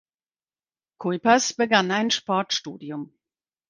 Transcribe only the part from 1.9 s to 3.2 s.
ein Sportstudium.